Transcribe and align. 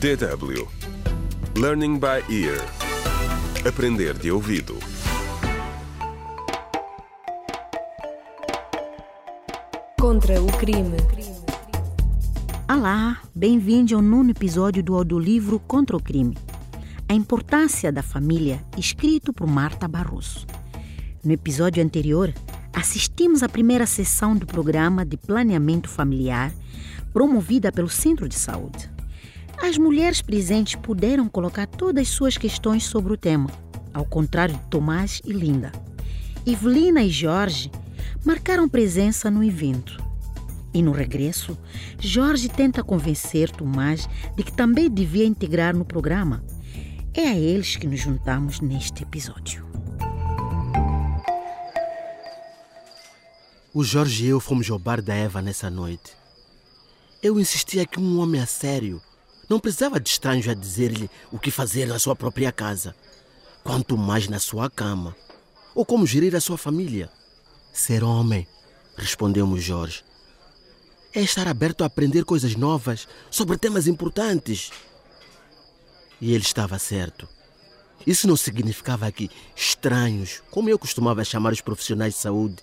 DW 0.00 0.68
Learning 1.56 1.98
by 1.98 2.22
Ear 2.28 2.60
Aprender 3.66 4.12
de 4.18 4.30
ouvido 4.30 4.76
Contra 9.98 10.42
o 10.42 10.46
crime. 10.58 10.96
Olá, 12.70 13.22
bem-vindo 13.34 13.94
ao 13.94 14.02
nono 14.02 14.30
episódio 14.30 14.82
do 14.82 14.94
audiolivro 14.94 15.58
Contra 15.60 15.96
o 15.96 16.02
Crime. 16.02 16.36
A 17.08 17.14
importância 17.14 17.90
da 17.90 18.02
família, 18.02 18.62
escrito 18.76 19.32
por 19.32 19.46
Marta 19.46 19.88
Barroso. 19.88 20.46
No 21.24 21.32
episódio 21.32 21.82
anterior, 21.82 22.34
assistimos 22.74 23.42
à 23.42 23.48
primeira 23.48 23.86
sessão 23.86 24.36
do 24.36 24.44
programa 24.44 25.04
de 25.04 25.16
planeamento 25.16 25.88
familiar 25.88 26.52
promovida 27.12 27.72
pelo 27.72 27.88
Centro 27.88 28.28
de 28.28 28.34
Saúde. 28.34 28.93
As 29.62 29.78
mulheres 29.78 30.20
presentes 30.20 30.74
puderam 30.74 31.28
colocar 31.28 31.66
todas 31.66 32.02
as 32.02 32.08
suas 32.08 32.36
questões 32.36 32.84
sobre 32.84 33.12
o 33.12 33.16
tema, 33.16 33.50
ao 33.92 34.04
contrário 34.04 34.54
de 34.54 34.62
Tomás 34.68 35.20
e 35.24 35.32
Linda. 35.32 35.72
Evelina 36.46 37.02
e 37.02 37.10
Jorge 37.10 37.70
marcaram 38.24 38.68
presença 38.68 39.30
no 39.30 39.42
evento. 39.42 40.02
E 40.72 40.82
no 40.82 40.92
regresso, 40.92 41.56
Jorge 41.98 42.48
tenta 42.48 42.82
convencer 42.82 43.50
Tomás 43.50 44.08
de 44.36 44.42
que 44.42 44.52
também 44.52 44.90
devia 44.90 45.24
integrar 45.24 45.74
no 45.74 45.84
programa. 45.84 46.44
É 47.14 47.28
a 47.28 47.38
eles 47.38 47.76
que 47.76 47.86
nos 47.86 48.00
juntamos 48.00 48.60
neste 48.60 49.04
episódio. 49.04 49.64
O 53.72 53.82
Jorge 53.82 54.26
e 54.26 54.28
eu 54.28 54.40
fomos 54.40 54.70
ao 54.70 54.78
bar 54.78 55.00
da 55.00 55.14
Eva 55.14 55.40
nessa 55.40 55.70
noite. 55.70 56.12
Eu 57.22 57.40
insistia 57.40 57.86
que 57.86 57.98
um 57.98 58.18
homem 58.20 58.40
a 58.40 58.46
sério 58.46 59.00
não 59.48 59.60
precisava 59.60 60.00
de 60.00 60.08
estranhos 60.08 60.48
a 60.48 60.54
dizer-lhe 60.54 61.10
o 61.30 61.38
que 61.38 61.50
fazer 61.50 61.86
na 61.86 61.98
sua 61.98 62.16
própria 62.16 62.50
casa, 62.52 62.94
quanto 63.62 63.96
mais 63.96 64.28
na 64.28 64.38
sua 64.38 64.70
cama, 64.70 65.16
ou 65.74 65.84
como 65.84 66.06
gerir 66.06 66.34
a 66.34 66.40
sua 66.40 66.56
família. 66.58 67.10
Ser 67.72 68.04
homem, 68.04 68.46
respondeu-me 68.96 69.60
Jorge, 69.60 70.04
é 71.14 71.20
estar 71.20 71.46
aberto 71.46 71.82
a 71.82 71.86
aprender 71.86 72.24
coisas 72.24 72.56
novas 72.56 73.06
sobre 73.30 73.56
temas 73.56 73.86
importantes. 73.86 74.70
E 76.20 76.32
ele 76.32 76.42
estava 76.42 76.78
certo. 76.78 77.28
Isso 78.06 78.26
não 78.26 78.36
significava 78.36 79.10
que 79.10 79.30
estranhos, 79.56 80.42
como 80.50 80.68
eu 80.68 80.78
costumava 80.78 81.24
chamar 81.24 81.52
os 81.52 81.60
profissionais 81.60 82.14
de 82.14 82.20
saúde, 82.20 82.56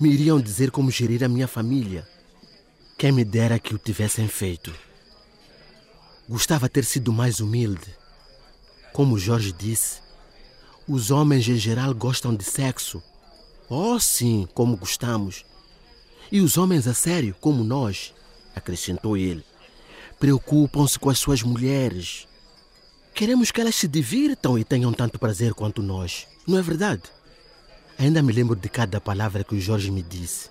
me 0.00 0.08
iriam 0.10 0.40
dizer 0.40 0.70
como 0.70 0.90
gerir 0.90 1.22
a 1.24 1.28
minha 1.28 1.48
família. 1.48 2.08
Quem 2.96 3.12
me 3.12 3.24
dera 3.24 3.58
que 3.58 3.74
o 3.74 3.78
tivessem 3.78 4.28
feito. 4.28 4.72
Gostava 6.28 6.68
ter 6.68 6.84
sido 6.84 7.12
mais 7.12 7.40
humilde. 7.40 7.94
Como 8.92 9.18
Jorge 9.18 9.52
disse, 9.52 10.00
os 10.88 11.10
homens 11.10 11.48
em 11.48 11.56
geral 11.56 11.94
gostam 11.94 12.34
de 12.34 12.44
sexo. 12.44 13.02
Oh, 13.68 13.98
sim, 13.98 14.48
como 14.54 14.76
gostamos. 14.76 15.44
E 16.30 16.40
os 16.40 16.56
homens 16.56 16.86
a 16.86 16.94
sério, 16.94 17.34
como 17.40 17.62
nós, 17.62 18.14
acrescentou 18.54 19.16
ele, 19.16 19.44
preocupam-se 20.18 20.98
com 20.98 21.10
as 21.10 21.18
suas 21.18 21.42
mulheres. 21.42 22.26
Queremos 23.14 23.50
que 23.50 23.60
elas 23.60 23.74
se 23.74 23.86
divirtam 23.86 24.58
e 24.58 24.64
tenham 24.64 24.92
tanto 24.92 25.18
prazer 25.18 25.54
quanto 25.54 25.82
nós, 25.82 26.26
não 26.46 26.58
é 26.58 26.62
verdade? 26.62 27.02
Ainda 27.98 28.22
me 28.22 28.32
lembro 28.32 28.56
de 28.56 28.68
cada 28.68 29.00
palavra 29.00 29.44
que 29.44 29.54
o 29.54 29.60
Jorge 29.60 29.90
me 29.90 30.02
disse. 30.02 30.50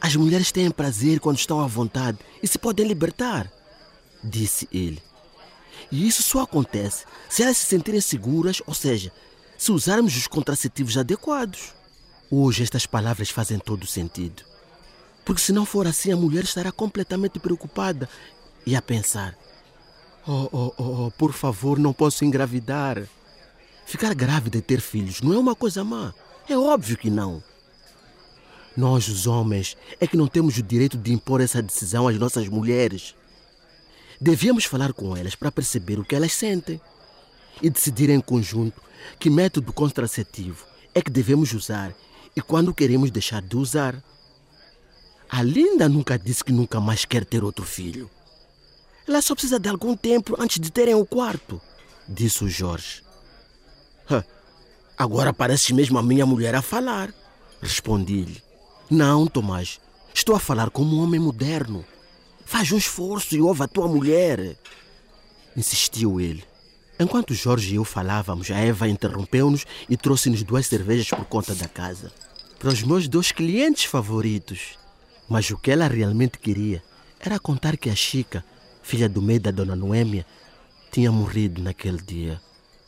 As 0.00 0.16
mulheres 0.16 0.50
têm 0.50 0.70
prazer 0.70 1.20
quando 1.20 1.38
estão 1.38 1.60
à 1.60 1.66
vontade 1.66 2.18
e 2.42 2.48
se 2.48 2.58
podem 2.58 2.86
libertar, 2.86 3.50
disse 4.24 4.68
ele. 4.72 5.02
E 5.92 6.08
isso 6.08 6.22
só 6.22 6.40
acontece 6.40 7.04
se 7.28 7.42
elas 7.42 7.58
se 7.58 7.66
sentirem 7.66 8.00
seguras, 8.00 8.62
ou 8.66 8.74
seja, 8.74 9.12
se 9.56 9.70
usarmos 9.70 10.16
os 10.16 10.26
contraceptivos 10.26 10.96
adequados. 10.96 11.74
Hoje 12.30 12.62
estas 12.62 12.86
palavras 12.86 13.30
fazem 13.30 13.58
todo 13.58 13.86
sentido. 13.86 14.42
Porque 15.24 15.40
se 15.40 15.52
não 15.52 15.64
for 15.64 15.86
assim, 15.86 16.12
a 16.12 16.16
mulher 16.16 16.44
estará 16.44 16.72
completamente 16.72 17.38
preocupada 17.38 18.08
e 18.66 18.74
a 18.74 18.82
pensar: 18.82 19.36
oh, 20.26 20.48
oh, 20.52 20.74
oh, 20.76 21.06
oh, 21.06 21.10
por 21.12 21.32
favor, 21.32 21.78
não 21.78 21.92
posso 21.92 22.24
engravidar. 22.24 23.06
Ficar 23.86 24.14
grávida 24.14 24.58
e 24.58 24.62
ter 24.62 24.80
filhos 24.80 25.20
não 25.20 25.34
é 25.34 25.38
uma 25.38 25.54
coisa 25.54 25.84
má. 25.84 26.12
É 26.48 26.56
óbvio 26.56 26.96
que 26.96 27.10
não. 27.10 27.42
Nós, 28.76 29.08
os 29.08 29.26
homens, 29.26 29.76
é 30.00 30.06
que 30.06 30.16
não 30.16 30.26
temos 30.26 30.56
o 30.56 30.62
direito 30.62 30.98
de 30.98 31.12
impor 31.12 31.40
essa 31.40 31.62
decisão 31.62 32.08
às 32.08 32.18
nossas 32.18 32.48
mulheres. 32.48 33.14
Devíamos 34.20 34.64
falar 34.64 34.92
com 34.92 35.16
elas 35.16 35.34
para 35.34 35.52
perceber 35.52 35.98
o 35.98 36.04
que 36.04 36.14
elas 36.14 36.32
sentem 36.32 36.80
e 37.62 37.70
decidir 37.70 38.10
em 38.10 38.20
conjunto 38.20 38.80
que 39.18 39.30
método 39.30 39.72
contraceptivo 39.72 40.64
é 40.94 41.02
que 41.02 41.10
devemos 41.10 41.52
usar 41.52 41.94
e 42.36 42.40
quando 42.40 42.74
queremos 42.74 43.10
deixar 43.10 43.42
de 43.42 43.56
usar. 43.56 44.02
A 45.28 45.42
Linda 45.42 45.88
nunca 45.88 46.18
disse 46.18 46.44
que 46.44 46.52
nunca 46.52 46.80
mais 46.80 47.04
quer 47.04 47.24
ter 47.24 47.42
outro 47.42 47.64
filho. 47.64 48.10
Ela 49.06 49.20
só 49.20 49.34
precisa 49.34 49.58
de 49.58 49.68
algum 49.68 49.96
tempo 49.96 50.36
antes 50.38 50.58
de 50.58 50.70
terem 50.70 50.94
o 50.94 51.04
quarto, 51.04 51.60
disse 52.08 52.44
o 52.44 52.48
Jorge. 52.48 53.02
Agora 54.96 55.32
parece 55.32 55.74
mesmo 55.74 55.98
a 55.98 56.02
minha 56.02 56.24
mulher 56.24 56.54
a 56.54 56.62
falar, 56.62 57.12
respondi-lhe. 57.60 58.40
Não, 58.88 59.26
Tomás, 59.26 59.80
estou 60.14 60.36
a 60.36 60.40
falar 60.40 60.70
como 60.70 60.96
um 60.96 61.02
homem 61.02 61.18
moderno. 61.18 61.84
Faz 62.44 62.70
um 62.72 62.76
esforço 62.76 63.34
e 63.34 63.40
ouve 63.40 63.62
a 63.62 63.68
tua 63.68 63.88
mulher. 63.88 64.56
Insistiu 65.56 66.20
ele. 66.20 66.44
Enquanto 66.98 67.34
Jorge 67.34 67.72
e 67.72 67.76
eu 67.76 67.84
falávamos, 67.84 68.50
a 68.50 68.56
Eva 68.56 68.88
interrompeu-nos 68.88 69.66
e 69.88 69.96
trouxe-nos 69.96 70.42
duas 70.42 70.66
cervejas 70.66 71.08
por 71.08 71.24
conta 71.24 71.54
da 71.54 71.66
casa. 71.66 72.12
Para 72.58 72.68
os 72.68 72.82
meus 72.82 73.08
dois 73.08 73.32
clientes 73.32 73.84
favoritos. 73.84 74.78
Mas 75.28 75.50
o 75.50 75.56
que 75.56 75.70
ela 75.70 75.88
realmente 75.88 76.38
queria 76.38 76.82
era 77.18 77.38
contar 77.38 77.76
que 77.76 77.90
a 77.90 77.96
Chica, 77.96 78.44
filha 78.82 79.08
do 79.08 79.20
meio 79.20 79.40
da 79.40 79.50
dona 79.50 79.74
Noêmia, 79.74 80.24
tinha 80.92 81.10
morrido 81.10 81.60
naquele 81.60 82.00
dia. 82.00 82.40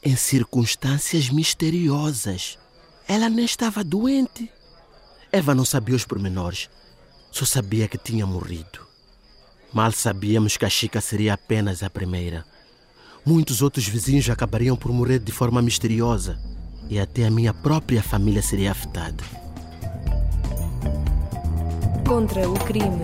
Em 0.03 0.15
circunstâncias 0.15 1.29
misteriosas. 1.31 2.59
Ela 3.09 3.29
nem 3.29 3.45
estava 3.45 3.83
doente. 3.83 4.51
Eva 5.33 5.55
não 5.55 5.65
sabia 5.65 5.97
os 5.97 6.05
pormenores. 6.05 6.71
Só 7.33 7.45
sabia 7.45 7.89
que 7.89 7.99
tinha 7.99 8.25
morrido. 8.25 8.86
Mal 9.73 9.93
sabíamos 9.93 10.57
que 10.57 10.65
a 10.65 10.71
Chica 10.71 11.01
seria 11.01 11.35
apenas 11.35 11.83
a 11.83 11.91
primeira. 11.91 12.45
Muitos 13.25 13.61
outros 13.63 13.89
vizinhos 13.89 14.31
acabariam 14.31 14.77
por 14.77 14.93
morrer 14.93 15.19
de 15.19 15.33
forma 15.33 15.61
misteriosa 15.61 16.39
e 16.89 16.99
até 16.99 17.27
a 17.27 17.31
minha 17.31 17.53
própria 17.53 18.03
família 18.03 18.43
seria 18.43 18.71
afetada. 18.71 19.25
Contra 22.07 22.49
o 22.49 22.55
crime. 22.55 23.03